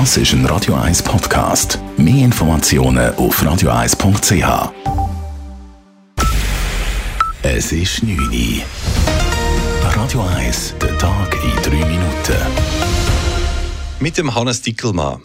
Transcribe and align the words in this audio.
Das 0.00 0.16
ist 0.16 0.32
ein 0.32 0.44
Radio 0.46 0.74
1 0.74 1.04
Podcast. 1.04 1.78
Mehr 1.96 2.24
Informationen 2.24 3.14
auf 3.14 3.40
radio1.ch. 3.40 4.72
Es 7.44 7.70
ist 7.70 8.02
9 8.02 8.18
Uhr. 8.18 8.62
Radio 9.94 10.20
1, 10.36 10.74
der 10.82 10.98
Tag 10.98 11.36
in 11.44 11.62
3 11.62 11.86
Minuten. 11.86 12.36
Mit 14.00 14.18
dem 14.18 14.34
Hannes 14.34 14.62
Dickelmann. 14.62 15.22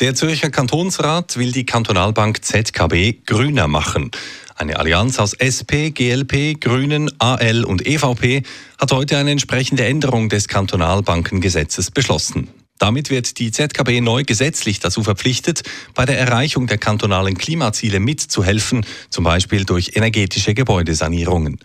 Der 0.00 0.16
Zürcher 0.16 0.50
Kantonsrat 0.50 1.36
will 1.36 1.52
die 1.52 1.64
Kantonalbank 1.64 2.44
ZKB 2.44 3.24
grüner 3.24 3.68
machen. 3.68 4.10
Eine 4.56 4.76
Allianz 4.76 5.20
aus 5.20 5.34
SP, 5.38 5.94
GLP, 5.94 6.60
Grünen, 6.60 7.12
AL 7.20 7.64
und 7.64 7.86
EVP 7.86 8.42
hat 8.76 8.90
heute 8.90 9.18
eine 9.18 9.30
entsprechende 9.30 9.84
Änderung 9.84 10.28
des 10.28 10.48
Kantonalbankengesetzes 10.48 11.92
beschlossen. 11.92 12.63
Damit 12.84 13.08
wird 13.08 13.38
die 13.38 13.50
ZKB 13.50 14.02
neu 14.02 14.24
gesetzlich 14.24 14.78
dazu 14.78 15.02
verpflichtet, 15.02 15.62
bei 15.94 16.04
der 16.04 16.18
Erreichung 16.18 16.66
der 16.66 16.76
kantonalen 16.76 17.38
Klimaziele 17.38 17.98
mitzuhelfen, 17.98 18.84
zum 19.08 19.24
Beispiel 19.24 19.64
durch 19.64 19.92
energetische 19.94 20.52
Gebäudesanierungen. 20.52 21.60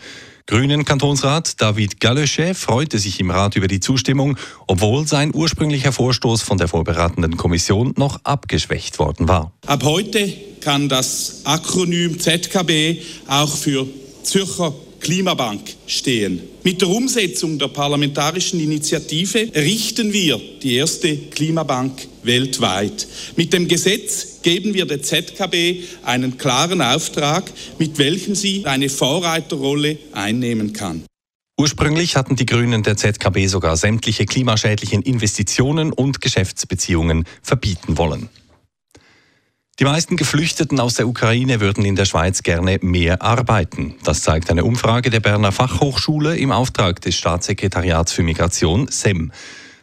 Grünen 0.47 0.85
Kantonsrat 0.85 1.59
David 1.61 1.99
Gallösche 1.99 2.55
freute 2.55 2.99
sich 2.99 3.19
im 3.19 3.31
Rat 3.31 3.57
über 3.57 3.67
die 3.67 3.81
Zustimmung, 3.81 4.37
obwohl 4.65 5.05
sein 5.09 5.31
ursprünglicher 5.35 5.91
Vorstoß 5.91 6.41
von 6.41 6.57
der 6.57 6.69
vorberatenden 6.69 7.35
Kommission 7.35 7.93
noch 7.97 8.21
abgeschwächt 8.23 8.97
worden 8.97 9.27
war. 9.27 9.51
Ab 9.67 9.83
heute 9.83 10.33
kann 10.61 10.87
das 10.87 11.41
Akronym 11.43 12.17
ZKB 12.17 13.01
auch 13.27 13.57
für 13.57 13.85
Zürcher 14.23 14.73
Klimabank 14.99 15.61
stehen. 15.87 16.41
Mit 16.63 16.81
der 16.81 16.89
Umsetzung 16.89 17.57
der 17.57 17.69
parlamentarischen 17.69 18.59
Initiative 18.59 19.53
errichten 19.53 20.13
wir 20.13 20.39
die 20.61 20.75
erste 20.75 21.15
Klimabank 21.15 22.07
weltweit. 22.23 23.07
Mit 23.35 23.53
dem 23.53 23.67
Gesetz 23.67 24.41
geben 24.41 24.73
wir 24.73 24.85
der 24.85 25.01
ZKB 25.01 25.83
einen 26.03 26.37
klaren 26.37 26.81
Auftrag, 26.81 27.51
mit 27.77 27.97
welchem 27.97 28.35
sie 28.35 28.65
eine 28.65 28.89
Vorreiterrolle 28.89 29.97
einnehmen 30.11 30.73
kann. 30.73 31.03
Ursprünglich 31.59 32.15
hatten 32.15 32.37
die 32.37 32.45
Grünen 32.45 32.83
der 32.83 32.95
ZKB 32.95 33.47
sogar 33.47 33.75
sämtliche 33.75 34.25
klimaschädlichen 34.25 35.01
Investitionen 35.01 35.91
und 35.91 36.21
Geschäftsbeziehungen 36.21 37.25
verbieten 37.41 37.97
wollen. 37.97 38.29
Die 39.79 39.85
meisten 39.85 40.17
Geflüchteten 40.17 40.77
aus 40.81 40.95
der 40.95 41.07
Ukraine 41.07 41.61
würden 41.61 41.85
in 41.85 41.95
der 41.95 42.03
Schweiz 42.03 42.43
gerne 42.43 42.79
mehr 42.81 43.21
arbeiten. 43.21 43.95
Das 44.03 44.23
zeigt 44.23 44.49
eine 44.51 44.65
Umfrage 44.65 45.09
der 45.09 45.21
Berner 45.21 45.53
Fachhochschule 45.53 46.35
im 46.35 46.51
Auftrag 46.51 46.99
des 46.99 47.15
Staatssekretariats 47.15 48.11
für 48.11 48.21
Migration 48.21 48.89
SEM. 48.89 49.31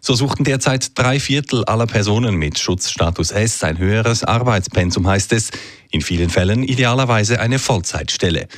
So 0.03 0.15
suchten 0.15 0.45
derzeit 0.45 0.99
drei 0.99 1.19
Viertel 1.19 1.65
aller 1.65 1.87
Personen 1.87 2.35
mit 2.35 2.59
Schutzstatus 2.59 3.31
S 3.31 3.65
ein 3.65 3.79
höheres 3.79 4.23
Arbeitspensum, 4.23 5.07
heißt 5.07 5.33
es. 5.33 5.51
In 5.91 6.03
vielen 6.03 6.29
Fällen 6.29 6.63
idealerweise 6.63 7.41
eine 7.41 7.59
Vollzeitstelle. 7.59 8.49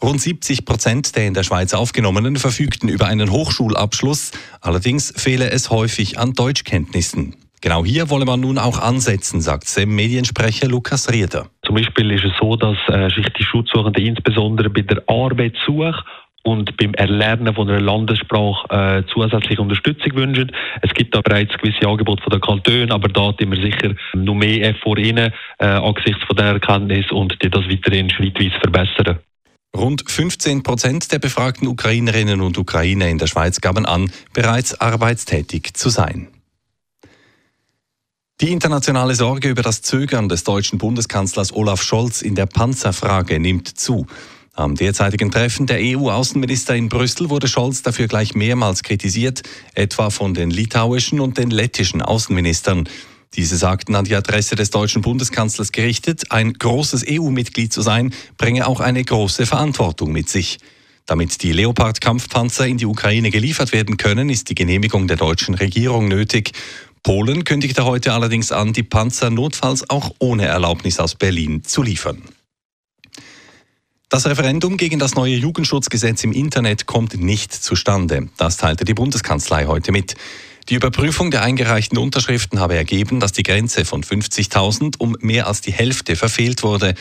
Rund 0.00 0.22
70 0.22 0.64
Prozent 0.64 1.16
der 1.16 1.26
in 1.26 1.34
der 1.34 1.42
Schweiz 1.42 1.74
Aufgenommenen 1.74 2.36
verfügten 2.36 2.88
über 2.88 3.08
einen 3.08 3.30
Hochschulabschluss. 3.30 4.30
Allerdings 4.62 5.12
fehle 5.14 5.50
es 5.50 5.68
häufig 5.68 6.18
an 6.18 6.32
Deutschkenntnissen. 6.32 7.36
Genau 7.60 7.84
hier 7.84 8.10
wolle 8.10 8.24
man 8.24 8.40
nun 8.40 8.58
auch 8.58 8.78
ansetzen, 8.80 9.40
sagt 9.40 9.64
SEM-Mediensprecher 9.64 10.68
Lukas 10.68 11.12
Rieder. 11.12 11.46
Zum 11.64 11.74
Beispiel 11.74 12.10
ist 12.12 12.24
es 12.24 12.32
so, 12.40 12.56
dass 12.56 12.76
äh, 12.88 13.08
sich 13.10 13.26
die 13.38 13.44
Schutzsuchenden 13.44 14.04
insbesondere 14.04 14.70
bei 14.70 14.82
der 14.82 15.02
Arbeitssuche 15.08 16.04
und 16.44 16.76
beim 16.76 16.94
Erlernen 16.94 17.54
von 17.54 17.68
einer 17.68 17.80
Landessprache 17.80 18.68
äh, 18.70 19.12
zusätzliche 19.12 19.60
Unterstützung 19.60 20.14
wünschen. 20.14 20.52
Es 20.82 20.92
gibt 20.94 21.14
da 21.14 21.20
bereits 21.20 21.56
gewisse 21.58 21.86
Angebote 21.86 22.22
von 22.22 22.30
den 22.30 22.40
Kantonen, 22.40 22.92
aber 22.92 23.08
da 23.08 23.34
sind 23.38 23.50
wir 23.50 23.60
sicher 23.60 23.94
noch 24.14 24.34
mehr 24.34 24.74
vor 24.76 24.96
ihnen 24.96 25.32
äh, 25.58 25.66
angesichts 25.66 26.22
von 26.24 26.36
der 26.36 26.46
Erkenntnis 26.46 27.10
und 27.10 27.36
die 27.42 27.50
das 27.50 27.68
weiterhin 27.68 28.08
schrittweise 28.10 28.58
verbessern. 28.60 29.18
Rund 29.76 30.04
15 30.08 30.62
Prozent 30.62 31.12
der 31.12 31.18
befragten 31.18 31.68
Ukrainerinnen 31.68 32.40
und 32.40 32.56
Ukrainer 32.56 33.08
in 33.08 33.18
der 33.18 33.26
Schweiz 33.26 33.60
gaben 33.60 33.84
an, 33.84 34.10
bereits 34.32 34.80
arbeitstätig 34.80 35.74
zu 35.74 35.90
sein. 35.90 36.28
Die 38.40 38.52
internationale 38.52 39.16
Sorge 39.16 39.48
über 39.48 39.62
das 39.62 39.82
Zögern 39.82 40.28
des 40.28 40.44
deutschen 40.44 40.78
Bundeskanzlers 40.78 41.52
Olaf 41.52 41.82
Scholz 41.82 42.22
in 42.22 42.36
der 42.36 42.46
Panzerfrage 42.46 43.40
nimmt 43.40 43.66
zu. 43.80 44.06
Am 44.54 44.76
derzeitigen 44.76 45.32
Treffen 45.32 45.66
der 45.66 45.80
EU-Außenminister 45.80 46.76
in 46.76 46.88
Brüssel 46.88 47.30
wurde 47.30 47.48
Scholz 47.48 47.82
dafür 47.82 48.06
gleich 48.06 48.36
mehrmals 48.36 48.84
kritisiert, 48.84 49.42
etwa 49.74 50.10
von 50.10 50.34
den 50.34 50.52
litauischen 50.52 51.18
und 51.18 51.36
den 51.36 51.50
lettischen 51.50 52.00
Außenministern. 52.00 52.88
Diese 53.34 53.56
sagten 53.56 53.96
an 53.96 54.04
die 54.04 54.14
Adresse 54.14 54.54
des 54.54 54.70
deutschen 54.70 55.02
Bundeskanzlers 55.02 55.72
gerichtet, 55.72 56.30
ein 56.30 56.52
großes 56.52 57.06
EU-Mitglied 57.10 57.72
zu 57.72 57.82
sein, 57.82 58.14
bringe 58.36 58.68
auch 58.68 58.78
eine 58.78 59.02
große 59.02 59.46
Verantwortung 59.46 60.12
mit 60.12 60.28
sich. 60.28 60.60
Damit 61.08 61.42
die 61.42 61.52
Leopard-Kampfpanzer 61.52 62.66
in 62.66 62.76
die 62.76 62.84
Ukraine 62.84 63.30
geliefert 63.30 63.72
werden 63.72 63.96
können, 63.96 64.28
ist 64.28 64.50
die 64.50 64.54
Genehmigung 64.54 65.08
der 65.08 65.16
deutschen 65.16 65.54
Regierung 65.54 66.06
nötig. 66.06 66.52
Polen 67.02 67.44
kündigte 67.44 67.84
heute 67.84 68.12
allerdings 68.12 68.52
an, 68.52 68.72
die 68.72 68.82
Panzer 68.82 69.30
notfalls 69.30 69.88
auch 69.88 70.14
ohne 70.18 70.46
Erlaubnis 70.46 71.00
aus 71.00 71.14
Berlin 71.14 71.64
zu 71.64 71.82
liefern. 71.82 72.22
Das 74.08 74.26
Referendum 74.26 74.78
gegen 74.78 74.98
das 74.98 75.14
neue 75.14 75.36
Jugendschutzgesetz 75.36 76.24
im 76.24 76.32
Internet 76.32 76.86
kommt 76.86 77.20
nicht 77.20 77.52
zustande. 77.52 78.30
Das 78.38 78.56
teilte 78.56 78.86
die 78.86 78.94
Bundeskanzlei 78.94 79.66
heute 79.66 79.92
mit. 79.92 80.14
Die 80.70 80.74
Überprüfung 80.74 81.30
der 81.30 81.42
eingereichten 81.42 81.98
Unterschriften 81.98 82.58
habe 82.58 82.74
ergeben, 82.74 83.20
dass 83.20 83.32
die 83.32 83.42
Grenze 83.42 83.84
von 83.84 84.02
50.000 84.02 84.96
um 84.98 85.16
mehr 85.20 85.46
als 85.46 85.60
die 85.60 85.72
Hälfte 85.72 86.16
verfehlt 86.16 86.62
wurde. 86.62 86.94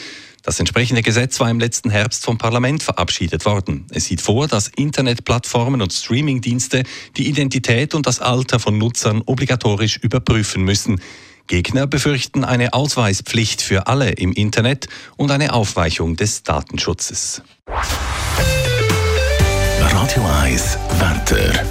Das 0.48 0.60
entsprechende 0.62 1.02
Gesetz 1.02 1.42
war 1.42 1.52
im 1.52 1.60
letzten 1.60 1.90
Herbst 1.90 2.24
vom 2.24 2.38
Parlament 2.38 2.82
verabschiedet 2.82 3.44
worden. 3.44 3.86
Es 3.92 4.06
sieht 4.06 4.22
vor, 4.22 4.48
dass 4.48 4.70
Internetplattformen 4.70 5.82
und 5.82 5.92
Streamingdienste 5.92 6.84
die 7.18 7.28
Identität 7.28 7.94
und 7.94 8.08
das 8.08 8.22
Alter 8.22 8.58
von 8.58 8.78
Nutzern 8.78 9.22
obligatorisch 9.26 9.98
überprüfen 9.98 10.64
müssen. 10.64 11.02
Gegner 11.48 11.86
befürchten 11.86 12.46
eine 12.46 12.72
Ausweispflicht 12.72 13.62
für 13.62 13.88
alle 13.88 14.12
im 14.12 14.32
Internet 14.32 14.88
und 15.18 15.32
eine 15.32 15.52
Aufweichung 15.52 16.16
des 16.16 16.44
Datenschutzes. 16.44 17.42
Radio 19.82 20.26
1 20.44 20.78
Wetter. 20.98 21.66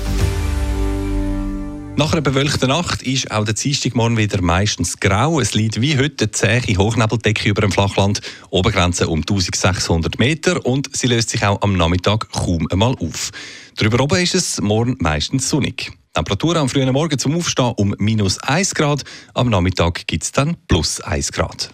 Nach 1.99 2.13
einer 2.13 2.21
bewölkten 2.21 2.69
Nacht 2.69 3.03
ist 3.03 3.31
auch 3.31 3.47
der 3.47 3.55
Dienstagmorgen 3.55 4.19
wieder 4.19 4.43
meistens 4.43 5.01
grau. 5.01 5.41
Es 5.41 5.55
liegt 5.55 5.81
wie 5.81 5.97
heute 5.97 6.25
eine 6.25 6.31
zähe 6.31 6.77
Hochnebeldecke 6.77 7.49
über 7.49 7.63
dem 7.63 7.73
Flachland, 7.73 8.21
Obergrenze 8.51 9.09
um 9.09 9.21
1600 9.21 10.19
Meter 10.19 10.67
und 10.67 10.95
sie 10.95 11.07
löst 11.07 11.31
sich 11.31 11.43
auch 11.43 11.63
am 11.63 11.75
Nachmittag 11.75 12.31
kaum 12.33 12.69
einmal 12.71 12.95
auf. 13.01 13.31
Darüber 13.77 14.01
oben 14.01 14.21
ist 14.21 14.35
es 14.35 14.61
morgen 14.61 14.97
meistens 15.01 15.49
sonnig. 15.49 15.91
Temperatur 16.13 16.57
am 16.57 16.69
frühen 16.69 16.93
Morgen 16.93 17.19
zum 17.19 17.35
Aufstehen 17.35 17.73
um 17.79 17.95
minus 17.97 18.39
1 18.41 18.75
Grad, 18.75 19.03
am 19.33 19.49
Nachmittag 19.49 20.07
gibt 20.07 20.25
es 20.25 20.33
dann 20.33 20.55
plus 20.69 21.01
1 21.01 21.33
Grad. 21.33 21.73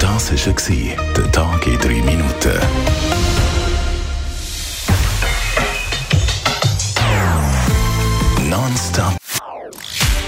Das 0.00 0.32
war 0.32 0.96
der 1.16 1.30
Tag 1.30 1.66
in 1.68 1.78
3 1.78 1.88
Minuten. 2.02 3.01